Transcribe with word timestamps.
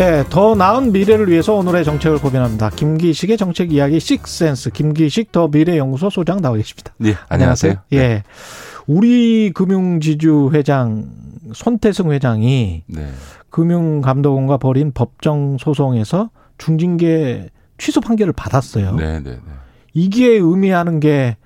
네, 0.00 0.24
더 0.30 0.54
나은 0.54 0.92
미래를 0.92 1.28
위해서 1.28 1.52
오늘의 1.52 1.84
정책을 1.84 2.20
고민합니다. 2.20 2.70
김기식의 2.70 3.36
정책 3.36 3.70
이야기 3.70 4.00
식센스 4.00 4.70
김기식 4.70 5.30
더 5.30 5.48
미래연구소 5.48 6.08
소장 6.08 6.40
나와 6.40 6.56
계십니다. 6.56 6.94
네, 6.96 7.12
안녕하세요. 7.28 7.74
예. 7.92 7.98
네. 7.98 8.22
우리 8.86 9.52
금융지주 9.52 10.52
회장 10.54 11.04
손태승 11.52 12.12
회장이 12.12 12.84
네. 12.86 13.08
금융감독원과 13.50 14.56
벌인 14.56 14.92
법정 14.92 15.58
소송에서 15.58 16.30
중징계 16.56 17.50
취소 17.76 18.00
판결을 18.00 18.32
받았어요. 18.32 18.94
네, 18.94 19.20
네, 19.20 19.32
네. 19.32 19.38
이게 19.92 20.28
의미하는 20.28 21.00
게 21.00 21.36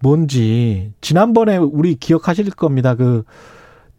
뭔지 0.00 0.92
지난번에 1.00 1.56
우리 1.56 1.94
기억하실 1.94 2.50
겁니다. 2.50 2.96
그 2.96 3.22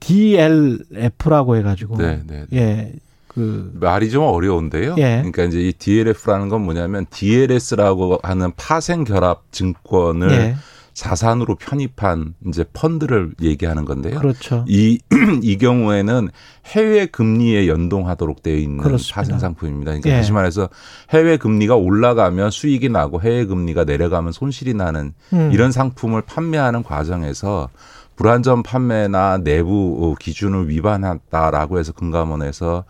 DLF라고 0.02 1.56
해가지고 1.56 1.96
네, 1.96 2.22
네, 2.28 2.46
네. 2.50 2.60
예. 2.60 2.94
그 3.34 3.72
말이 3.74 4.10
좀 4.10 4.24
어려운데요. 4.24 4.96
예. 4.98 5.18
그러니까 5.18 5.44
이제 5.44 5.60
이 5.60 5.74
DLF라는 5.74 6.50
건 6.50 6.62
뭐냐면 6.62 7.06
DLS라고 7.10 8.20
하는 8.22 8.52
파생 8.56 9.04
결합 9.04 9.52
증권을 9.52 10.32
예. 10.32 10.56
자산으로 10.94 11.56
편입한 11.56 12.36
이제 12.48 12.64
펀드를 12.72 13.32
얘기하는 13.42 13.84
건데요. 13.86 14.20
그렇죠. 14.20 14.64
이, 14.68 15.00
이 15.42 15.58
경우에는 15.58 16.30
해외 16.68 17.08
금리에 17.08 17.68
연동하도록 17.68 18.44
되어 18.44 18.56
있는 18.56 18.78
그렇습니다. 18.78 19.16
파생 19.16 19.40
상품입니다. 19.40 19.92
그러니까 19.92 20.12
예. 20.12 20.16
다시 20.18 20.32
말해서 20.32 20.70
해외 21.10 21.38
금리가 21.38 21.76
올라가면 21.76 22.52
수익이 22.52 22.90
나고 22.90 23.22
해외 23.22 23.46
금리가 23.46 23.86
내려가면 23.86 24.32
손실이 24.32 24.76
나는 24.76 25.14
음. 25.34 25.50
이런 25.52 25.72
상품을 25.72 26.22
판매하는 26.22 26.84
과정에서 26.84 27.70
불안전 28.16 28.64
판매나 28.64 29.40
내부 29.40 30.16
기준을 30.20 30.70
위반했다라고 30.70 31.80
해서 31.80 31.92
금감원에서 31.94 32.84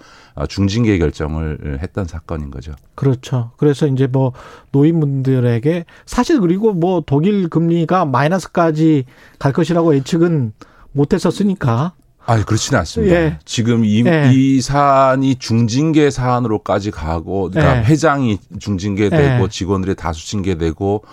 중징계 0.50 0.98
결정을 0.98 1.80
했던 1.82 2.06
사건인 2.06 2.52
거죠. 2.52 2.74
그렇죠. 2.96 3.52
그래서 3.58 3.88
이제 3.88 4.08
뭐 4.08 4.34
노인분들에게 4.72 5.86
사실 6.06 6.40
그리고 6.40 6.74
뭐 6.74 7.04
독일 7.06 7.48
금리가 7.50 8.06
마이너스까지 8.06 9.06
갈 9.40 9.54
것이라고 9.54 9.96
예측은 9.96 10.54
못했었으니까. 10.92 11.94
아, 12.26 12.42
그렇지는 12.46 12.80
않습니다. 12.80 13.16
예. 13.16 13.40
지금 13.44 13.84
이, 13.84 14.02
예. 14.06 14.32
이 14.34 14.62
사안이 14.62 15.36
중징계 15.36 16.10
사안으로까지 16.10 16.92
가고, 16.92 17.50
그러니까 17.50 17.80
예. 17.80 17.84
회장이 17.84 18.40
중징계되고 18.60 19.44
예. 19.44 19.50
직원들이 19.50 19.96
다 19.96 20.14
수 20.14 20.26
징계되고 20.28 21.04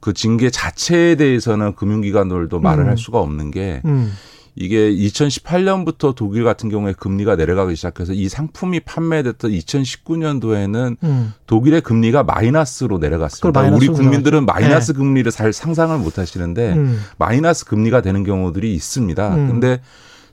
그 0.00 0.12
징계 0.12 0.50
자체에 0.50 1.16
대해서는 1.16 1.74
금융기관들도 1.74 2.60
말을 2.60 2.84
음. 2.84 2.88
할 2.88 2.98
수가 2.98 3.18
없는 3.20 3.50
게 3.50 3.82
음. 3.84 4.12
이게 4.60 4.90
2018년부터 4.92 6.16
독일 6.16 6.42
같은 6.42 6.68
경우에 6.68 6.92
금리가 6.92 7.36
내려가기 7.36 7.76
시작해서 7.76 8.12
이 8.12 8.28
상품이 8.28 8.80
판매됐던 8.80 9.52
2019년도에는 9.52 10.96
음. 11.04 11.32
독일의 11.46 11.80
금리가 11.80 12.24
마이너스로 12.24 12.98
내려갔습니다. 12.98 13.60
우리 13.70 13.86
국민들은 13.86 14.46
마이너스 14.46 14.92
네. 14.92 14.98
금리를 14.98 15.30
잘 15.30 15.52
상상을 15.52 15.96
못 15.98 16.18
하시는데 16.18 16.72
음. 16.72 17.00
마이너스 17.18 17.64
금리가 17.66 18.00
되는 18.00 18.24
경우들이 18.24 18.74
있습니다. 18.74 19.34
음. 19.36 19.46
근데 19.46 19.80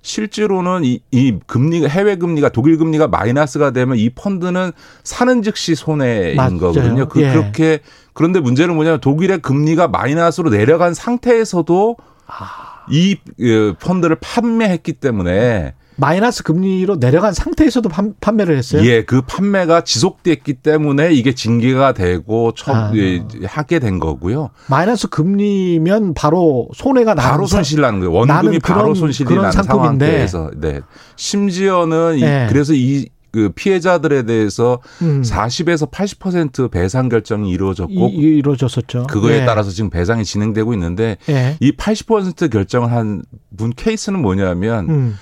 실제로는 0.05 0.83
이, 0.83 0.99
이 1.09 1.39
금리 1.47 1.85
해외 1.85 2.15
금리가 2.15 2.49
독일 2.49 2.77
금리가 2.77 3.07
마이너스가 3.07 3.71
되면 3.71 3.97
이 3.97 4.11
펀드는 4.11 4.71
사는 5.03 5.41
즉시 5.41 5.73
손해인 5.73 6.35
맞아요. 6.35 6.59
거거든요. 6.59 7.07
그, 7.07 7.21
예. 7.21 7.31
그렇게 7.31 7.79
그런데 8.13 8.39
문제는 8.39 8.75
뭐냐면 8.75 9.01
독일의 9.01 9.39
금리가 9.39 9.87
마이너스로 9.87 10.51
내려간 10.51 10.93
상태에서도 10.93 11.97
아. 12.27 12.85
이 12.89 13.17
그, 13.37 13.73
펀드를 13.79 14.17
판매했기 14.21 14.93
때문에 14.93 15.73
마이너스 15.97 16.43
금리로 16.43 16.97
내려간 16.97 17.33
상태에서도 17.33 17.87
판, 17.89 18.35
매를 18.35 18.57
했어요? 18.57 18.85
예, 18.85 19.03
그 19.03 19.21
판매가 19.21 19.81
지속됐기 19.85 20.55
때문에 20.55 21.13
이게 21.13 21.33
징계가 21.33 21.93
되고 21.93 22.51
처, 22.53 22.73
아. 22.73 22.91
예, 22.95 23.23
하게 23.45 23.79
된 23.79 23.99
거고요. 23.99 24.49
마이너스 24.67 25.07
금리면 25.07 26.13
바로 26.13 26.67
손해가 26.73 27.13
나는 27.13 27.29
바로 27.29 27.45
손실 27.47 27.81
나는 27.81 27.99
거예요. 27.99 28.11
원금이 28.11 28.59
바로 28.59 28.93
손실이 28.93 29.33
나는 29.35 29.51
상황에서 29.51 30.51
네. 30.57 30.81
심지어는 31.15 32.19
네. 32.19 32.45
이, 32.45 32.49
그래서 32.49 32.73
이그 32.73 33.51
피해자들에 33.55 34.23
대해서 34.23 34.79
음. 35.01 35.21
40에서 35.21 35.89
80% 35.91 36.71
배상 36.71 37.09
결정이 37.09 37.49
이루어졌고 37.49 37.93
이, 38.09 38.15
이루어졌었죠. 38.37 39.07
그거에 39.07 39.41
예. 39.41 39.45
따라서 39.45 39.71
지금 39.71 39.89
배상이 39.89 40.23
진행되고 40.25 40.73
있는데 40.73 41.17
예. 41.29 41.57
이80% 41.61 42.51
결정을 42.51 42.91
한 42.91 43.23
분 43.57 43.71
케이스는 43.73 44.21
뭐냐면 44.21 44.89
음. 44.89 45.17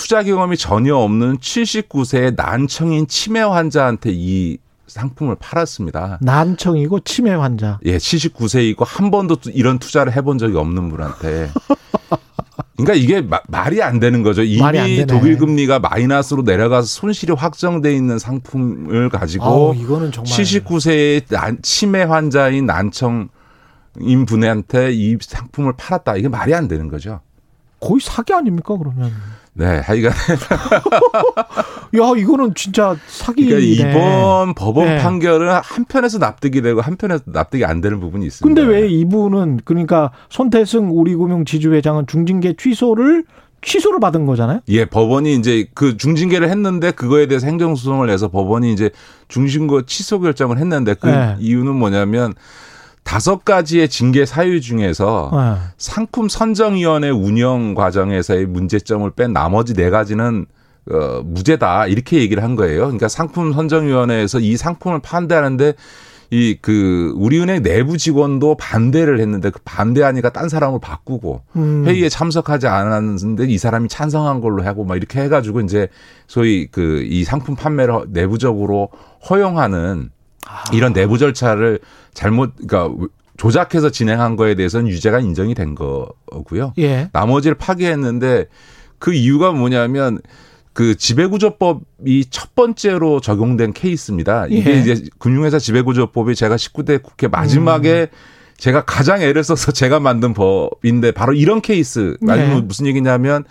투자 0.00 0.22
경험이 0.22 0.56
전혀 0.56 0.96
없는 0.96 1.40
79세의 1.40 2.34
난청인 2.34 3.06
치매 3.06 3.40
환자한테 3.40 4.10
이 4.14 4.56
상품을 4.86 5.36
팔았습니다. 5.38 6.20
난청이고 6.22 7.00
치매 7.00 7.32
환자. 7.32 7.78
예, 7.84 7.98
79세이고 7.98 8.82
한 8.86 9.10
번도 9.10 9.36
이런 9.52 9.78
투자를 9.78 10.14
해본 10.16 10.38
적이 10.38 10.56
없는 10.56 10.88
분한테 10.88 11.50
그러니까 12.78 12.94
이게 12.94 13.20
마, 13.20 13.40
말이 13.46 13.82
안 13.82 14.00
되는 14.00 14.22
거죠. 14.22 14.42
이미 14.42 15.04
독일 15.06 15.36
금리가 15.36 15.80
마이너스로 15.80 16.44
내려가서 16.44 16.86
손실이 16.86 17.34
확정돼 17.34 17.94
있는 17.94 18.18
상품을 18.18 19.10
가지고 19.10 19.44
아우, 19.44 19.74
이거는 19.74 20.12
정말 20.12 20.32
79세의 20.32 21.24
난, 21.28 21.58
치매 21.60 22.04
환자인 22.04 22.64
난청인 22.64 23.28
분한테 24.26 24.92
이 24.92 25.18
상품을 25.20 25.74
팔았다. 25.76 26.16
이게 26.16 26.28
말이 26.28 26.54
안 26.54 26.68
되는 26.68 26.88
거죠. 26.88 27.20
거의 27.80 28.00
사기 28.00 28.32
아닙니까 28.32 28.78
그러면? 28.78 29.12
네, 29.52 29.64
하여간. 29.80 30.12
야, 31.98 32.12
이거는 32.16 32.54
진짜 32.54 32.96
사기네. 33.06 33.48
그러니까 33.48 33.88
이번 33.88 34.54
법원 34.54 34.86
네. 34.88 34.98
판결은 34.98 35.50
한편에서 35.62 36.18
납득이 36.18 36.62
되고 36.62 36.80
한편에서 36.80 37.24
납득이 37.26 37.64
안 37.64 37.80
되는 37.80 38.00
부분이 38.00 38.26
있습니다. 38.26 38.46
근데 38.46 38.72
왜 38.72 38.88
이분은 38.88 39.60
그러니까 39.64 40.12
손태승 40.28 40.90
우리금융 40.90 41.44
지주회장은 41.44 42.06
중징계 42.06 42.54
취소를 42.56 43.24
취소를 43.62 44.00
받은 44.00 44.24
거잖아요. 44.24 44.60
예, 44.68 44.84
법원이 44.86 45.34
이제 45.34 45.66
그 45.74 45.96
중징계를 45.96 46.48
했는데 46.48 46.92
그거에 46.92 47.26
대해서 47.26 47.46
행정소송을 47.46 48.06
내서 48.06 48.28
법원이 48.28 48.72
이제 48.72 48.90
중징계 49.28 49.82
취소 49.86 50.20
결정을 50.20 50.58
했는데 50.58 50.94
그 50.94 51.08
네. 51.08 51.36
이유는 51.40 51.74
뭐냐면 51.74 52.34
다섯 53.10 53.44
가지의 53.44 53.88
징계 53.88 54.24
사유 54.24 54.60
중에서 54.60 55.30
네. 55.32 55.68
상품 55.78 56.28
선정위원회 56.28 57.10
운영 57.10 57.74
과정에서의 57.74 58.46
문제점을 58.46 59.10
뺀 59.16 59.32
나머지 59.32 59.74
네 59.74 59.90
가지는 59.90 60.46
어, 60.88 61.20
무죄다 61.24 61.88
이렇게 61.88 62.18
얘기를 62.20 62.40
한 62.44 62.54
거예요. 62.54 62.82
그러니까 62.82 63.08
상품 63.08 63.52
선정위원회에서 63.52 64.38
이 64.38 64.56
상품을 64.56 65.00
판대하는데 65.00 65.74
이 66.32 66.56
그 66.62 67.12
우리은행 67.16 67.64
내부 67.64 67.98
직원도 67.98 68.56
반대를 68.56 69.18
했는데 69.18 69.50
그 69.50 69.58
반대하니까 69.64 70.30
딴 70.30 70.48
사람을 70.48 70.78
바꾸고 70.80 71.42
음. 71.56 71.84
회의에 71.88 72.08
참석하지 72.08 72.68
않았는데 72.68 73.46
이 73.46 73.58
사람이 73.58 73.88
찬성한 73.88 74.40
걸로 74.40 74.62
하고 74.62 74.84
막 74.84 74.94
이렇게 74.96 75.20
해가지고 75.22 75.62
이제 75.62 75.88
소위 76.28 76.68
그 76.68 77.02
이 77.04 77.24
상품 77.24 77.56
판매를 77.56 78.02
내부적으로 78.10 78.90
허용하는 79.28 80.10
아. 80.46 80.64
이런 80.72 80.92
내부 80.92 81.18
절차를 81.18 81.80
잘못 82.14 82.54
그러니까 82.66 83.08
조작해서 83.36 83.90
진행한 83.90 84.36
거에 84.36 84.54
대해서는 84.54 84.88
유죄가 84.88 85.20
인정이 85.20 85.54
된 85.54 85.74
거고요. 85.74 86.74
예. 86.78 87.08
나머지를 87.12 87.56
파기했는데 87.56 88.46
그 88.98 89.14
이유가 89.14 89.52
뭐냐면 89.52 90.18
그 90.72 90.94
지배구조법이 90.94 92.26
첫 92.30 92.54
번째로 92.54 93.20
적용된 93.20 93.72
케이스입니다. 93.72 94.46
이게 94.48 94.74
예. 94.74 94.80
이제 94.80 95.04
금융회사 95.18 95.58
지배구조법이 95.58 96.34
제가 96.34 96.56
19대 96.56 97.02
국회 97.02 97.28
마지막에 97.28 98.08
음. 98.12 98.16
제가 98.58 98.84
가장 98.84 99.22
애를 99.22 99.42
써서 99.42 99.72
제가 99.72 100.00
만든 100.00 100.34
법인데 100.34 101.12
바로 101.12 101.32
이런 101.32 101.60
케이스. 101.60 102.16
네. 102.20 102.60
무슨 102.60 102.86
얘기냐면 102.86 103.44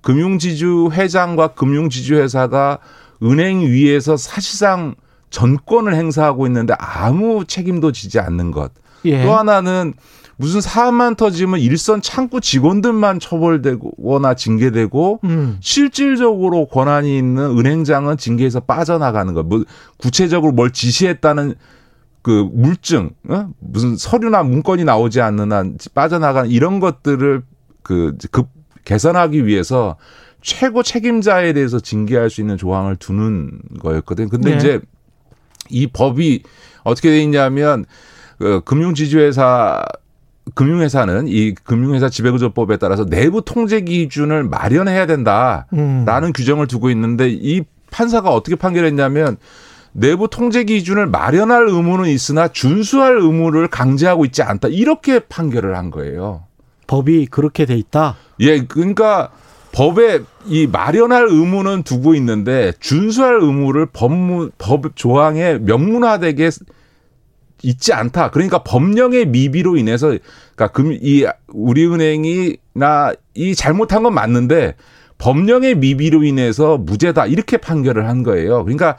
금융지주 0.00 0.90
회장과 0.92 1.48
금융지주 1.48 2.16
회사가 2.16 2.78
은행 3.22 3.60
위에서 3.60 4.16
사실상 4.16 4.94
전권을 5.34 5.94
행사하고 5.94 6.46
있는데 6.46 6.74
아무 6.78 7.44
책임도 7.44 7.92
지지 7.92 8.20
않는 8.20 8.52
것. 8.52 8.72
예. 9.04 9.22
또 9.22 9.34
하나는 9.36 9.94
무슨 10.36 10.60
사안만 10.60 11.14
터지면 11.16 11.60
일선 11.60 12.00
창구 12.00 12.40
직원들만 12.40 13.20
처벌되거나 13.20 14.34
징계되고 14.34 15.20
음. 15.24 15.58
실질적으로 15.60 16.66
권한이 16.66 17.16
있는 17.18 17.58
은행장은 17.58 18.16
징계에서 18.16 18.60
빠져나가는 18.60 19.32
것. 19.34 19.44
뭐 19.46 19.64
구체적으로 19.98 20.52
뭘 20.52 20.70
지시했다는 20.70 21.54
그 22.22 22.48
물증, 22.52 23.10
어? 23.28 23.48
무슨 23.60 23.96
서류나 23.96 24.44
문건이 24.44 24.84
나오지 24.84 25.20
않는 25.20 25.52
한 25.52 25.76
빠져나가는 25.94 26.48
이런 26.50 26.80
것들을 26.80 27.42
그 27.82 28.16
급 28.30 28.48
개선하기 28.84 29.46
위해서 29.46 29.96
최고 30.40 30.82
책임자에 30.82 31.52
대해서 31.54 31.80
징계할 31.80 32.30
수 32.30 32.40
있는 32.40 32.56
조항을 32.56 32.96
두는 32.96 33.58
거였거든. 33.80 34.28
근데 34.28 34.50
네. 34.50 34.56
이제 34.56 34.80
이 35.70 35.86
법이 35.86 36.42
어떻게 36.82 37.10
돼 37.10 37.22
있냐면 37.22 37.84
그 38.38 38.60
금융지주회사 38.64 39.84
금융회사는 40.54 41.26
이 41.28 41.54
금융회사 41.54 42.08
지배구조법에 42.08 42.76
따라서 42.76 43.06
내부 43.06 43.42
통제 43.42 43.80
기준을 43.80 44.44
마련해야 44.44 45.06
된다라는 45.06 45.64
음. 45.72 46.32
규정을 46.34 46.66
두고 46.66 46.90
있는데 46.90 47.30
이 47.30 47.62
판사가 47.90 48.30
어떻게 48.30 48.56
판결했냐면 48.56 49.38
내부 49.92 50.28
통제 50.28 50.64
기준을 50.64 51.06
마련할 51.06 51.68
의무는 51.68 52.10
있으나 52.10 52.48
준수할 52.48 53.16
의무를 53.16 53.68
강제하고 53.68 54.24
있지 54.24 54.42
않다 54.42 54.68
이렇게 54.68 55.20
판결을 55.20 55.76
한 55.76 55.90
거예요. 55.90 56.44
법이 56.86 57.26
그렇게 57.26 57.64
돼 57.64 57.76
있다. 57.76 58.16
예, 58.40 58.64
그러니까 58.64 59.30
법에 59.74 60.20
이 60.46 60.68
마련할 60.68 61.26
의무는 61.28 61.82
두고 61.82 62.14
있는데 62.14 62.72
준수할 62.78 63.40
의무를 63.40 63.86
법무 63.86 64.50
법 64.56 64.94
조항에 64.94 65.58
명문화되게 65.58 66.48
있지 67.62 67.92
않다. 67.92 68.30
그러니까 68.30 68.62
법령의 68.62 69.26
미비로 69.26 69.76
인해서 69.76 70.16
그러니까 70.54 70.68
금이 70.68 71.24
우리은행이나 71.48 73.14
이 73.34 73.54
잘못한 73.56 74.04
건 74.04 74.14
맞는데 74.14 74.76
법령의 75.18 75.76
미비로 75.76 76.22
인해서 76.22 76.78
무죄다 76.78 77.26
이렇게 77.26 77.56
판결을 77.56 78.08
한 78.08 78.22
거예요. 78.22 78.62
그러니까 78.62 78.96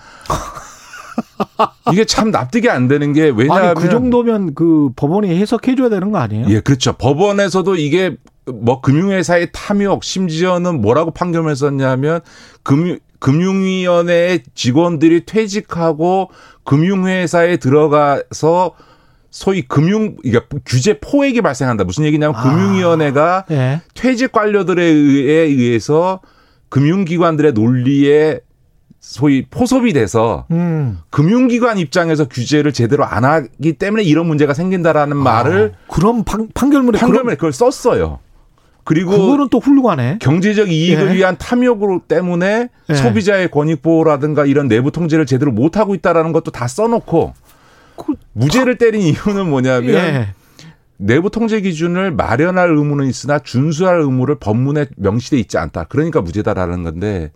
이게 1.93 2.03
참 2.03 2.31
납득이 2.31 2.69
안 2.69 2.89
되는 2.89 3.13
게 3.13 3.31
왜냐하면 3.33 3.69
아니, 3.69 3.79
그 3.79 3.89
정도면 3.89 4.55
그 4.55 4.89
법원이 4.97 5.29
해석해 5.29 5.75
줘야 5.75 5.87
되는 5.87 6.11
거 6.11 6.17
아니에요? 6.17 6.47
예, 6.49 6.59
그렇죠. 6.59 6.93
법원에서도 6.93 7.75
이게 7.77 8.17
뭐 8.51 8.81
금융회사의 8.81 9.49
탐욕 9.51 10.03
심지어는 10.03 10.81
뭐라고 10.81 11.11
판결을 11.11 11.55
썼냐면 11.55 12.21
금융 12.63 12.99
금융위원회 13.19 14.43
직원들이 14.53 15.25
퇴직하고 15.25 16.29
금융회사에 16.63 17.57
들어가서 17.57 18.75
소위 19.31 19.63
금융 19.63 20.15
그러니까 20.17 20.45
규제 20.65 20.99
포획이 20.99 21.41
발생한다. 21.41 21.83
무슨 21.85 22.05
얘기냐면 22.05 22.35
아, 22.35 22.43
금융위원회가 22.43 23.45
네. 23.49 23.81
퇴직 23.95 24.31
관료들에 24.31 24.83
의해서 24.83 26.21
금융기관들의 26.69 27.53
논리에 27.53 28.41
소위 28.99 29.45
포섭이 29.49 29.93
돼서 29.93 30.45
음. 30.51 30.99
금융기관 31.09 31.77
입장에서 31.77 32.27
규제를 32.27 32.73
제대로 32.73 33.05
안 33.05 33.23
하기 33.23 33.73
때문에 33.73 34.03
이런 34.03 34.25
문제가 34.25 34.53
생긴다라는 34.53 35.17
아, 35.17 35.21
말을 35.21 35.73
그럼 35.87 36.23
판, 36.23 36.49
결문에 36.53 36.99
판결문에 36.99 37.35
그걸 37.35 37.53
썼어요. 37.53 38.19
그리고 38.85 39.11
그거는 39.11 39.49
또 39.49 39.59
훌륭하네. 39.59 40.19
경제적 40.21 40.71
이익을 40.71 41.09
예. 41.09 41.13
위한 41.15 41.35
탐욕으로 41.37 42.03
때문에 42.07 42.69
예. 42.89 42.93
소비자의 42.93 43.49
권익 43.49 43.81
보호라든가 43.81 44.45
이런 44.45 44.67
내부 44.67 44.91
통제를 44.91 45.25
제대로 45.25 45.51
못 45.51 45.75
하고 45.75 45.95
있다라는 45.95 46.31
것도 46.31 46.51
다 46.51 46.67
써놓고 46.67 47.33
그, 47.97 48.13
무죄를 48.33 48.77
때린 48.77 49.01
이유는 49.01 49.49
뭐냐면 49.49 49.89
예. 49.89 50.27
내부 50.97 51.31
통제 51.31 51.61
기준을 51.61 52.11
마련할 52.11 52.69
의무는 52.69 53.07
있으나 53.07 53.39
준수할 53.39 54.01
의무를 54.01 54.35
법문에 54.35 54.85
명시돼 54.97 55.37
있지 55.39 55.57
않다. 55.57 55.85
그러니까 55.85 56.21
무죄다라는 56.21 56.83
건데 56.83 57.31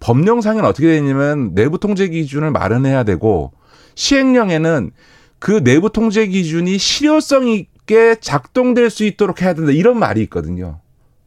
법령상에는 0.00 0.68
어떻게 0.68 0.88
되냐면 0.88 1.54
내부 1.54 1.78
통제 1.78 2.08
기준을 2.08 2.50
마련해야 2.50 3.04
되고 3.04 3.52
시행령에는 3.94 4.90
그 5.38 5.64
내부 5.64 5.90
통제 5.90 6.26
기준이 6.26 6.76
실효성 6.76 7.48
있게 7.48 8.16
작동될 8.20 8.90
수 8.90 9.04
있도록 9.04 9.40
해야 9.40 9.54
된다 9.54 9.72
이런 9.72 9.98
말이 9.98 10.20
있거든요. 10.24 10.80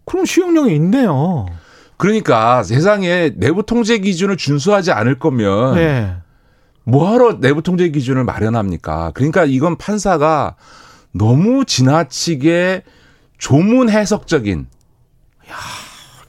그럼 0.05 0.25
시행령이 0.25 0.75
있네요. 0.75 1.45
그러니까 1.97 2.63
세상에 2.63 3.31
내부 3.35 3.63
통제 3.65 3.97
기준을 3.97 4.38
준수하지 4.38 4.91
않을 4.91 5.19
거면 5.19 5.75
네. 5.75 6.15
뭐하러 6.83 7.39
내부 7.39 7.61
통제 7.61 7.89
기준을 7.89 8.23
마련합니까? 8.23 9.11
그러니까 9.13 9.45
이건 9.45 9.77
판사가 9.77 10.55
너무 11.11 11.63
지나치게 11.65 12.83
조문 13.38 13.89
해석적인 13.89 14.67
야, 15.50 15.55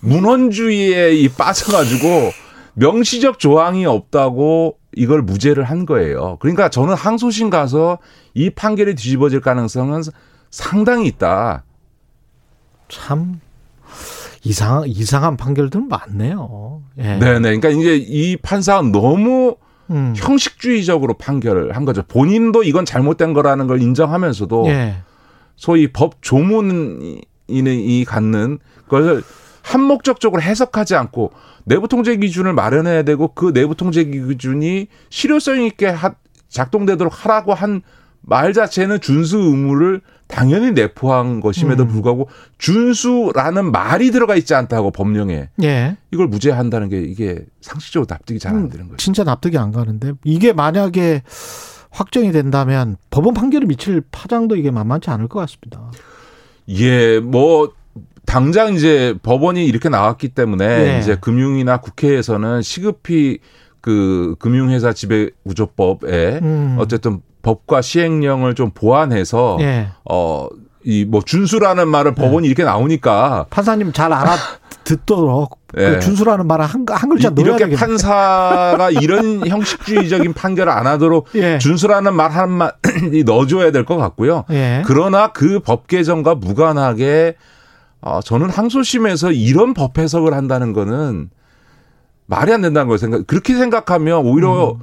문헌주의에 0.00 1.14
이 1.14 1.28
빠져가지고 1.28 2.30
명시적 2.74 3.38
조항이 3.38 3.86
없다고 3.86 4.78
이걸 4.96 5.22
무죄를 5.22 5.64
한 5.64 5.86
거예요. 5.86 6.36
그러니까 6.40 6.68
저는 6.68 6.94
항소심 6.94 7.50
가서 7.50 7.98
이 8.34 8.50
판결이 8.50 8.94
뒤집어질 8.94 9.40
가능성은 9.40 10.02
상당히 10.50 11.06
있다. 11.06 11.64
참 12.88 13.40
이상 14.44 14.84
이상한 14.86 15.36
판결들은 15.36 15.88
많네요. 15.88 16.82
예. 16.98 17.02
네네. 17.18 17.56
그러니까 17.56 17.68
이제 17.70 17.96
이 17.96 18.36
판사가 18.36 18.82
너무 18.82 19.56
음. 19.90 20.14
형식주의적으로 20.16 21.14
판결을 21.14 21.74
한 21.76 21.84
거죠. 21.84 22.02
본인도 22.02 22.62
이건 22.62 22.84
잘못된 22.84 23.32
거라는 23.32 23.66
걸 23.66 23.82
인정하면서도 23.82 24.64
예. 24.68 24.96
소위 25.56 25.92
법 25.92 26.22
조문이 26.22 28.04
갖는 28.06 28.58
것을 28.88 29.22
한목적적으로 29.62 30.42
해석하지 30.42 30.94
않고 30.94 31.32
내부 31.64 31.88
통제 31.88 32.16
기준을 32.16 32.52
마련해야 32.52 33.02
되고 33.02 33.28
그 33.28 33.52
내부 33.52 33.74
통제 33.74 34.04
기준이 34.04 34.88
실효성 35.08 35.62
있게 35.62 35.94
작동되도록 36.48 37.24
하라고 37.24 37.54
한 37.54 37.82
말 38.26 38.52
자체는 38.52 39.00
준수 39.00 39.38
의무를 39.38 40.00
당연히 40.26 40.72
내포한 40.72 41.40
것임에도 41.40 41.84
음. 41.84 41.88
불구하고 41.88 42.28
준수라는 42.58 43.70
말이 43.70 44.10
들어가 44.10 44.36
있지 44.36 44.54
않다고 44.54 44.90
법령에 44.90 45.48
예. 45.62 45.96
이걸 46.10 46.28
무죄한다는 46.28 46.88
게 46.88 47.00
이게 47.00 47.44
상식적으로 47.60 48.06
납득이 48.08 48.38
잘안 48.38 48.62
음, 48.62 48.68
되는 48.68 48.86
거죠. 48.86 48.96
진짜 48.96 49.22
납득이 49.22 49.58
안 49.58 49.70
가는데 49.70 50.12
이게 50.24 50.52
만약에 50.52 51.22
확정이 51.90 52.32
된다면 52.32 52.96
법원 53.10 53.34
판결을 53.34 53.68
미칠 53.68 54.02
파장도 54.10 54.56
이게 54.56 54.70
만만치 54.70 55.10
않을 55.10 55.28
것 55.28 55.40
같습니다. 55.40 55.92
예, 56.68 57.20
뭐 57.20 57.72
당장 58.26 58.74
이제 58.74 59.14
법원이 59.22 59.64
이렇게 59.66 59.88
나왔기 59.88 60.30
때문에 60.30 60.66
네. 60.66 60.98
이제 60.98 61.16
금융이나 61.16 61.76
국회에서는 61.76 62.62
시급히 62.62 63.38
그 63.80 64.34
금융회사 64.38 64.94
지배구조법에 64.94 66.40
음. 66.42 66.76
어쨌든 66.78 67.20
법과 67.44 67.80
시행령을 67.82 68.54
좀 68.56 68.70
보완해서 68.72 69.56
네. 69.60 69.88
어이 70.04 71.04
뭐 71.06 71.22
준수라는 71.24 71.86
말을 71.88 72.14
네. 72.14 72.22
법원이 72.22 72.42
네. 72.42 72.48
이렇게 72.48 72.64
나오니까 72.64 73.46
판사님 73.50 73.92
잘 73.92 74.12
알아 74.12 74.34
듣도록 74.82 75.58
네. 75.74 75.90
그 75.94 76.00
준수라는 76.00 76.46
말을 76.46 76.64
한, 76.64 76.84
한 76.88 77.08
글자 77.08 77.30
넣어야 77.30 77.44
이렇게 77.46 77.64
되겠네. 77.64 77.76
판사가 77.80 78.90
이런 78.90 79.44
형식주의적인 79.48 80.32
판결을 80.32 80.72
안 80.72 80.86
하도록 80.86 81.26
예. 81.36 81.58
준수라는 81.58 82.14
말 82.14 82.30
한 82.32 82.50
마디 82.50 83.22
넣어줘야 83.26 83.70
될 83.70 83.84
것 83.84 83.96
같고요. 83.96 84.44
예. 84.50 84.82
그러나 84.86 85.28
그 85.32 85.60
법 85.60 85.86
개정과 85.86 86.34
무관하게 86.36 87.36
어, 88.00 88.20
저는 88.22 88.50
항소심에서 88.50 89.32
이런 89.32 89.72
법 89.74 89.98
해석을 89.98 90.34
한다는 90.34 90.72
거는 90.74 91.30
말이 92.26 92.52
안 92.52 92.60
된다는 92.62 92.88
걸 92.88 92.98
생각. 92.98 93.26
그렇게 93.26 93.54
생각하면 93.54 94.26
오히려 94.26 94.72
음. 94.72 94.78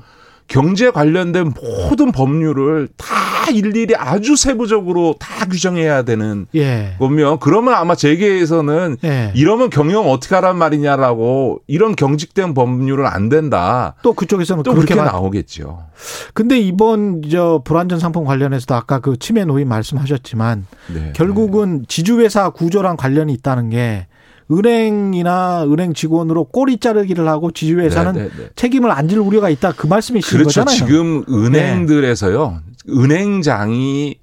경제 0.48 0.92
관련된 0.92 1.54
모든 1.54 2.12
법률을 2.12 2.90
다 2.98 3.06
일일이 3.52 3.96
아주 3.96 4.36
세부적으로 4.36 5.16
다 5.20 5.46
규정해야 5.46 6.04
되는 6.04 6.48
예. 6.56 6.96
거면 7.00 7.40
그러면 7.40 7.74
아마 7.74 7.96
재계에서는 7.96 8.98
예. 9.04 9.32
이러면 9.36 9.70
경영 9.70 10.10
어떻게 10.10 10.36
하란 10.36 10.58
말이냐라고 10.58 11.60
이런 11.68 11.96
경직된 11.96 12.54
법률은 12.54 13.06
안 13.06 13.30
된다. 13.30 13.96
또 14.04 14.14
그쪽에서는 14.14 14.64
또 14.64 14.74
그렇게 14.74 14.96
나오겠죠. 14.96 15.86
근데 16.34 16.60
이번 16.60 17.22
저 17.30 17.62
불안전 17.64 18.00
상품 18.00 18.26
관련해서도 18.26 18.76
아까 18.76 19.00
그 19.00 19.18
치매 19.18 19.46
노인 19.46 19.68
말씀하셨지만 19.68 20.66
네. 20.94 21.14
결국은 21.16 21.86
지주회사 21.88 22.50
구조랑 22.52 22.98
관련이 22.98 23.34
있다는 23.34 23.70
게 23.70 24.08
은행이나 24.50 25.66
은행 25.66 25.94
직원으로 25.94 26.46
꼬리 26.46 26.78
자르기를 26.78 27.28
하고 27.28 27.52
지주회사는 27.52 28.14
네네네. 28.14 28.30
네, 28.36 28.44
네. 28.44 28.50
책임을 28.56 28.90
안 28.92 29.08
질 29.12 29.20
우려가 29.20 29.50
있다 29.50 29.74
그 29.74 29.88
말씀이신 29.88 30.38
그렇죠. 30.38 30.62
거잖아요. 30.64 30.76
지금 30.78 31.24
은행들에서요. 31.28 32.62
네. 32.86 32.94
은행장이 32.94 34.16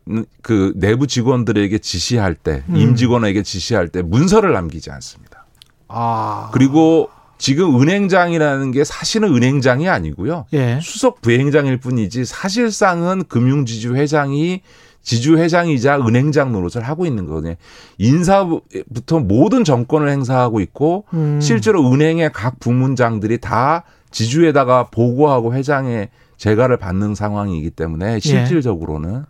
그 0.42 0.72
내부 0.76 1.06
직원들에게 1.06 1.78
지시할 1.78 2.34
때 2.34 2.62
음. 2.70 2.76
임직원에게 2.76 3.42
지시할 3.42 3.88
때 3.88 4.00
문서를 4.02 4.52
남기지 4.52 4.90
않습니다. 4.90 5.44
아. 5.88 6.48
그리고 6.52 7.10
지금 7.36 7.80
은행장이라는 7.80 8.70
게 8.72 8.82
사실은 8.84 9.34
은행장이 9.34 9.88
아니고요. 9.88 10.46
예. 10.54 10.80
수석 10.82 11.20
부행장일 11.20 11.76
뿐이지 11.76 12.24
사실상은 12.24 13.24
금융지주 13.28 13.94
회장이 13.94 14.62
지주회장이자 15.02 16.00
은행장 16.00 16.52
노릇을 16.52 16.82
하고 16.82 17.06
있는 17.06 17.26
거거든요. 17.26 17.54
인사부터 17.98 19.20
모든 19.20 19.64
정권을 19.64 20.10
행사하고 20.10 20.60
있고 20.60 21.04
음. 21.14 21.40
실제로 21.40 21.90
은행의 21.90 22.32
각 22.32 22.60
부문장들이 22.60 23.38
다 23.38 23.84
지주에다가 24.10 24.88
보고하고 24.90 25.54
회장에 25.54 26.10
재가를 26.36 26.76
받는 26.76 27.14
상황이기 27.14 27.70
때문에 27.70 28.14
예. 28.14 28.20
실질적으로는 28.20 29.14
예. 29.14 29.22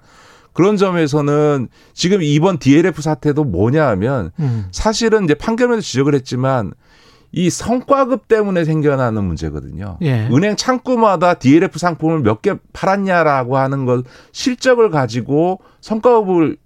그런 0.53 0.77
점에서는 0.77 1.69
지금 1.95 2.23
이번 2.23 2.59
DLF 2.59 3.01
사태도 3.01 3.45
뭐냐 3.45 3.87
하면 3.91 4.33
음. 4.41 4.67
사실은 4.73 5.25
이제 5.25 5.35
판결에서 5.35 5.81
지적을 5.81 6.15
했지만 6.15 6.73
이 7.33 7.51
성과급 7.51 8.27
때문에 8.29 8.65
생겨나는 8.65 9.23
문제거든요. 9.25 9.99
예. 10.03 10.29
은행 10.31 10.57
창구마다 10.57 11.35
DLF 11.35 11.79
상품을 11.79 12.21
몇 12.21 12.41
개 12.41 12.55
팔았냐라고 12.73 13.59
하는 13.59 13.85
것 13.85 14.05
실적을 14.33 14.91
가지고 14.91 15.61
성과급을 15.81 16.57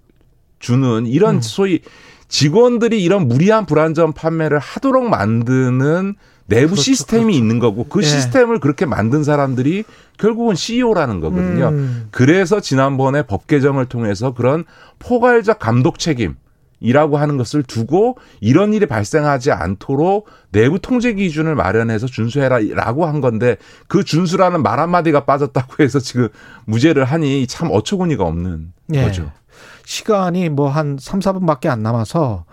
주는 0.59 1.05
이런 1.05 1.35
음. 1.35 1.41
소위 1.41 1.81
직원들이 2.29 3.03
이런 3.03 3.27
무리한 3.27 3.65
불안전 3.65 4.13
판매를 4.13 4.57
하도록 4.59 5.03
만드는 5.09 6.15
내부 6.45 6.67
그렇죠, 6.71 6.81
시스템이 6.81 7.23
그렇죠. 7.25 7.37
있는 7.37 7.59
거고 7.59 7.85
그 7.85 8.01
예. 8.01 8.05
시스템을 8.05 8.59
그렇게 8.59 8.85
만든 8.85 9.23
사람들이 9.23 9.83
결국은 10.17 10.55
CEO라는 10.55 11.19
거거든요. 11.19 11.69
음. 11.69 12.07
그래서 12.11 12.59
지난번에 12.59 13.23
법 13.23 13.47
개정을 13.47 13.85
통해서 13.87 14.33
그런 14.33 14.63
포괄적 14.99 15.59
감독 15.59 15.99
책임 15.99 16.35
이라고 16.83 17.17
하는 17.17 17.37
것을 17.37 17.63
두고 17.63 18.17
이런 18.41 18.73
일이 18.73 18.85
발생하지 18.85 19.51
않도록 19.51 20.27
내부 20.51 20.77
통제 20.79 21.13
기준을 21.13 21.55
마련해서 21.55 22.05
준수해라라고 22.07 23.05
한 23.05 23.21
건데 23.21 23.55
그 23.87 24.03
준수라는 24.03 24.61
말 24.61 24.79
한마디가 24.79 25.25
빠졌다고 25.25 25.81
해서 25.81 25.99
지금 25.99 26.27
무죄를 26.65 27.05
하니 27.05 27.47
참 27.47 27.69
어처구니가 27.71 28.23
없는 28.25 28.73
예. 28.93 29.03
거죠. 29.05 29.31
시간이 29.85 30.49
뭐한 30.49 30.97
3, 30.99 31.19
4분밖에 31.21 31.67
안 31.67 31.81
남아서 31.83 32.45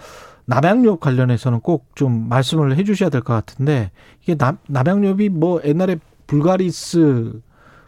남양유업 0.47 1.01
관련해서는 1.01 1.61
꼭 1.61 1.91
좀 1.95 2.29
말씀을 2.29 2.77
해 2.77 2.85
주셔야 2.85 3.11
될 3.11 3.21
것 3.23 3.35
같은데 3.35 3.91
이게 4.23 4.37
남, 4.37 4.59
남양유업이 4.69 5.29
뭐 5.29 5.61
옛날에 5.65 5.99
불가리스 6.27 7.33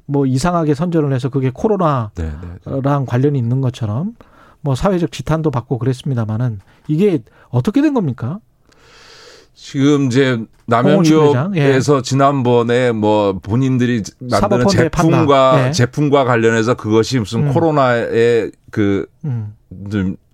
뭐 0.07 0.27
이상하게 0.27 0.75
선전을 0.75 1.13
해서 1.13 1.29
그게 1.29 1.51
코로나랑 1.53 2.11
네, 2.17 2.31
네. 2.67 3.05
관련이 3.07 3.39
있는 3.39 3.61
것처럼 3.61 4.15
뭐 4.63 4.75
사회적 4.75 5.13
지탄도 5.13 5.51
받고 5.51 5.79
그랬습니다마는 5.79 6.61
이게 6.89 7.21
어떻게 7.51 7.83
된 7.83 7.95
겁니까? 7.95 8.41
지금 9.55 10.07
이제 10.07 10.41
남양유업에서 10.67 11.99
예. 11.99 12.03
지난번에 12.03 12.93
뭐 12.93 13.39
본인들이 13.39 14.03
만드는 14.19 14.69
제품과 14.69 15.67
예. 15.67 15.73
제품과 15.73 16.25
관련해서 16.25 16.75
그것이 16.75 17.19
무슨 17.19 17.49
음. 17.49 17.53
코로나에 17.53 18.51
그 18.71 19.07
음. 19.25 19.55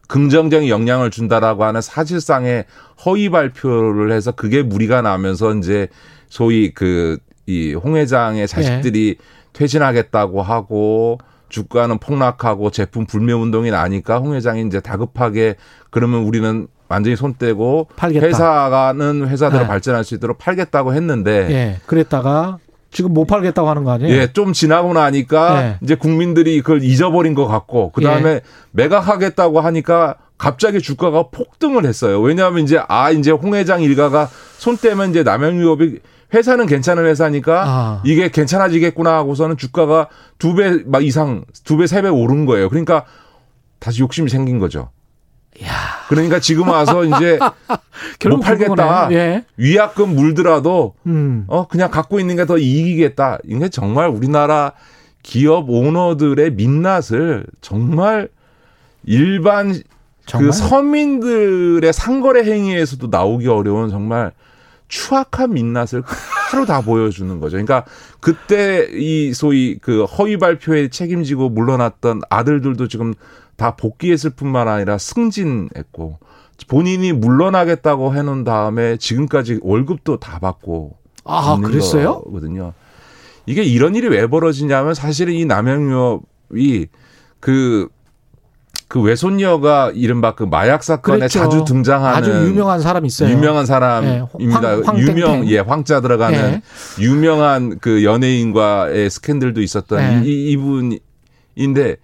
긍정적인 0.06 0.68
영향을 0.68 1.10
준다라고 1.10 1.64
하는 1.64 1.80
사실상의 1.80 2.64
허위 3.04 3.28
발표를 3.28 4.12
해서 4.12 4.30
그게 4.32 4.62
무리가 4.62 5.02
나면서 5.02 5.54
이제 5.54 5.88
소위 6.28 6.70
그 6.72 7.18
이 7.48 7.74
홍 7.74 7.96
회장의 7.96 8.46
자식들이 8.46 9.16
예. 9.18 9.24
퇴진하겠다고 9.54 10.42
하고 10.42 11.18
주가는 11.48 11.98
폭락하고 11.98 12.70
제품 12.70 13.06
불매 13.06 13.32
운동이 13.32 13.70
나니까 13.70 14.18
홍 14.18 14.34
회장이 14.34 14.66
이제 14.66 14.80
다급하게 14.80 15.56
그러면 15.90 16.22
우리는 16.22 16.68
완전히 16.88 17.16
손 17.16 17.34
떼고 17.34 17.88
팔겠다. 17.96 18.26
회사가는 18.26 19.28
회사대로 19.28 19.62
네. 19.62 19.68
발전할 19.68 20.04
수 20.04 20.14
있도록 20.14 20.38
팔겠다고 20.38 20.94
했는데 20.94 21.48
예. 21.50 21.80
그랬다가 21.86 22.58
지금 22.90 23.12
못 23.12 23.26
팔겠다고 23.26 23.68
하는 23.68 23.84
거 23.84 23.90
아니에요? 23.92 24.14
예, 24.14 24.32
좀 24.32 24.54
지나고 24.54 24.94
나니까 24.94 25.62
예. 25.62 25.78
이제 25.82 25.94
국민들이 25.94 26.60
그걸 26.62 26.82
잊어버린 26.82 27.34
것 27.34 27.46
같고 27.46 27.92
그 27.92 28.00
다음에 28.00 28.30
예. 28.30 28.40
매각하겠다고 28.72 29.60
하니까 29.60 30.16
갑자기 30.38 30.80
주가가 30.80 31.24
폭등을 31.30 31.84
했어요. 31.84 32.20
왜냐하면 32.20 32.64
이제 32.64 32.80
아 32.88 33.10
이제 33.10 33.30
홍 33.30 33.54
회장 33.54 33.82
일가가 33.82 34.28
손 34.56 34.76
떼면 34.78 35.10
이제 35.10 35.22
남양 35.22 35.58
유업이 35.60 35.98
회사는 36.34 36.66
괜찮은 36.66 37.04
회사니까 37.06 37.62
아. 37.66 38.02
이게 38.04 38.28
괜찮아지겠구나 38.30 39.14
하고서는 39.16 39.56
주가가 39.56 40.08
두 40.38 40.54
배 40.54 40.82
막 40.86 41.02
이상 41.04 41.44
두 41.64 41.76
배 41.78 41.84
세 41.86 42.02
배 42.02 42.08
오른 42.08 42.44
거예요. 42.46 42.68
그러니까 42.68 43.04
다시 43.78 44.02
욕심이 44.02 44.28
생긴 44.28 44.58
거죠. 44.58 44.90
야. 45.64 45.68
그러니까 46.08 46.38
지금 46.40 46.68
와서 46.68 47.02
이제 47.04 47.38
못 48.28 48.40
팔겠다. 48.40 49.08
예. 49.12 49.44
위약금 49.56 50.14
물더라도 50.14 50.94
음. 51.06 51.44
어 51.48 51.66
그냥 51.66 51.90
갖고 51.90 52.20
있는 52.20 52.36
게 52.36 52.44
더 52.44 52.58
이익이겠다. 52.58 53.38
이게 53.44 53.68
정말 53.68 54.08
우리나라 54.08 54.72
기업 55.22 55.68
오너들의 55.68 56.52
민낯을 56.52 57.44
정말 57.60 58.28
일반 59.04 59.72
그 59.72 59.82
정말? 60.26 60.46
그 60.50 60.52
서민들의 60.52 61.92
상거래 61.92 62.44
행위에서도 62.44 63.06
나오기 63.08 63.48
어려운 63.48 63.88
정말 63.90 64.32
추악한 64.88 65.52
민낯을 65.52 66.02
하루 66.50 66.66
다 66.66 66.80
보여주는 66.80 67.38
거죠. 67.40 67.52
그러니까 67.52 67.84
그때 68.20 68.88
이 68.92 69.32
소위 69.32 69.78
그 69.78 70.04
허위 70.04 70.38
발표에 70.38 70.88
책임지고 70.88 71.50
물러났던 71.50 72.22
아들들도 72.30 72.88
지금 72.88 73.14
다 73.56 73.76
복귀했을 73.76 74.30
뿐만 74.30 74.68
아니라 74.68 74.98
승진했고 74.98 76.18
본인이 76.68 77.12
물러나겠다고 77.12 78.14
해놓은 78.14 78.44
다음에 78.44 78.96
지금까지 78.96 79.60
월급도 79.62 80.18
다 80.18 80.38
받고 80.38 80.96
아 81.24 81.58
그랬어요? 81.62 82.22
거거든요. 82.22 82.72
이게 83.46 83.62
이런 83.62 83.94
일이 83.94 84.08
왜 84.08 84.26
벌어지냐면 84.26 84.94
사실은 84.94 85.34
이 85.34 85.44
남영유업이 85.44 86.88
그 87.40 87.88
그 88.88 89.02
외손녀가 89.02 89.92
이른바 89.94 90.34
그 90.34 90.44
마약 90.44 90.82
사건에 90.82 91.18
그랬죠. 91.18 91.40
자주 91.40 91.64
등장하는 91.66 92.16
아주 92.16 92.30
유명한 92.48 92.80
사람 92.80 93.04
있어요. 93.04 93.30
유명한 93.30 93.66
사람입니다. 93.66 94.76
네, 94.76 94.82
황, 94.82 94.98
유명 94.98 95.46
예 95.48 95.58
황자 95.58 96.00
들어가는 96.00 96.52
네. 96.52 96.62
유명한 96.98 97.78
그 97.80 98.02
연예인과의 98.02 99.10
스캔들도 99.10 99.60
있었던 99.60 100.22
네. 100.22 100.22
이, 100.24 100.52
이분인데 100.52 101.96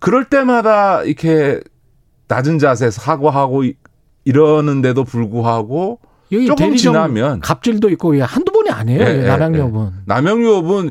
그럴 0.00 0.24
때마다 0.24 1.04
이렇게 1.04 1.60
낮은 2.26 2.58
자세 2.58 2.90
사과하고 2.90 3.64
이러는데도 4.24 5.04
불구하고 5.04 6.00
조금 6.46 6.76
지나면 6.76 7.40
갑질도 7.40 7.88
있고 7.90 8.20
한두 8.22 8.52
번이 8.52 8.70
아니에요. 8.70 9.00
예, 9.00 9.22
남양유업은. 9.26 9.86
예, 9.86 9.92
남양유업은 10.04 10.90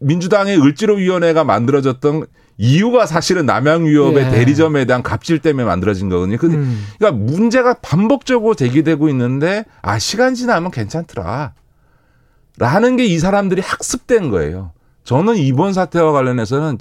민주당의 0.00 0.60
을지로위원회가 0.60 1.44
만들어졌던 1.44 2.26
이유가 2.56 3.06
사실은 3.06 3.46
남양유업의 3.46 4.24
예. 4.26 4.30
대리점에 4.30 4.84
대한 4.84 5.02
갑질 5.02 5.40
때문에 5.40 5.64
만들어진 5.64 6.08
거거든요. 6.08 6.36
근데 6.36 6.56
음. 6.56 6.84
그러니까 6.98 7.20
문제가 7.24 7.74
반복적으로 7.74 8.54
제기되고 8.54 9.08
있는데 9.08 9.64
아 9.82 9.98
시간 9.98 10.34
지나면 10.34 10.70
괜찮더라. 10.70 11.54
라는 12.58 12.96
게 12.96 13.04
이 13.04 13.18
사람들이 13.18 13.60
학습된 13.62 14.30
거예요. 14.30 14.70
저는 15.02 15.36
이번 15.36 15.72
사태와 15.72 16.12
관련해서는 16.12 16.78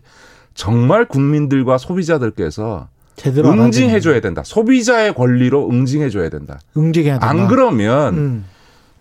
정말 0.53 1.05
국민들과 1.07 1.79
소비자들께서 1.79 2.89
제대로 3.15 3.51
응징해 3.51 3.99
줘야 3.99 4.19
된다. 4.19 4.41
소비자의 4.43 5.13
권리로 5.13 5.69
응징해 5.69 6.09
줘야 6.09 6.29
된다. 6.29 6.59
응징해야 6.75 7.19
된다. 7.19 7.29
안 7.29 7.47
그러면 7.47 8.17
음. 8.17 8.45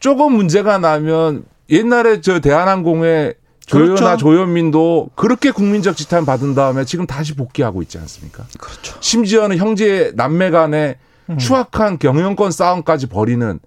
조금 0.01 0.33
문제가 0.35 0.79
나면 0.79 1.45
옛날에 1.71 2.21
저 2.21 2.41
대한항공에 2.41 3.35
조연아 3.67 3.95
그렇죠. 3.95 4.17
조현민도 4.19 5.11
그렇게 5.15 5.51
국민적 5.51 5.97
지탄 5.97 6.27
받은 6.27 6.55
다음에 6.55 6.85
지금 6.85 7.07
다시 7.07 7.35
복귀하고 7.35 7.81
있지 7.83 7.99
않습니까? 7.99 8.45
그렇죠. 8.59 8.97
심지어는 9.01 9.57
형제 9.57 10.13
남매 10.17 10.51
간의 10.51 10.97
음. 11.31 11.39
추악한 11.39 11.99
경영권 11.99 12.51
싸움까지 12.51 13.07
벌이는 13.07 13.61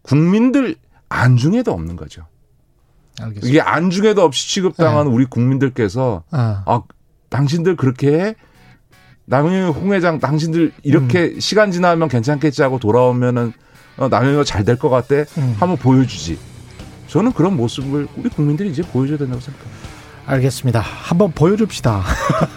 국민들 0.00 0.76
안중에도 1.08 1.72
없는 1.72 1.96
거죠. 1.96 2.26
알겠습니다. 3.20 3.46
이게 3.46 3.60
안중에도 3.60 4.22
없이 4.22 4.48
취급당한 4.48 5.06
네. 5.06 5.12
우리 5.12 5.26
국민들께서 5.26 6.24
아. 6.30 6.62
아 6.66 6.82
당신들 7.28 7.76
그렇게 7.76 8.34
남영희 9.26 9.70
홍 9.72 9.92
회장 9.92 10.18
당신들 10.18 10.72
이렇게 10.82 11.32
음. 11.34 11.40
시간 11.40 11.70
지나면 11.70 12.08
괜찮겠지 12.08 12.62
하고 12.62 12.78
돌아오면은 12.78 13.52
어, 13.96 14.08
남영희가 14.08 14.44
잘 14.44 14.64
될 14.64 14.76
것 14.78 14.88
같대 14.90 15.24
음. 15.38 15.54
한번 15.58 15.76
보여주지. 15.76 16.38
저는 17.08 17.32
그런 17.32 17.56
모습을 17.56 18.08
우리 18.16 18.28
국민들이 18.30 18.70
이제 18.70 18.82
보여줘야 18.82 19.18
된다고 19.18 19.40
생각합니다. 19.40 19.88
알겠습니다. 20.24 20.80
한번 20.80 21.32
보여줍시다. 21.32 22.02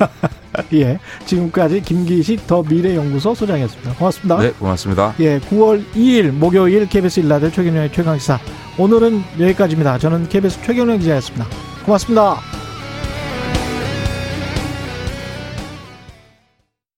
예. 0.74 0.98
지금까지 1.26 1.82
김기식 1.82 2.48
더 2.48 2.64
미래연구소 2.64 3.36
소장이었습니다. 3.36 3.94
고맙습니다. 3.96 4.38
네, 4.40 4.52
고맙습니다. 4.52 5.14
예. 5.20 5.40
9월 5.40 5.84
2일 5.94 6.32
목요일 6.32 6.88
KBS 6.88 7.22
일라드 7.22 7.52
최경영의 7.52 7.92
최강시사. 7.92 8.40
오늘은 8.78 9.22
여기까지입니다. 9.40 9.98
저는 9.98 10.30
KBS 10.30 10.62
최경영 10.62 11.00
기자였습니다. 11.00 11.46
고맙습니다. 11.86 12.65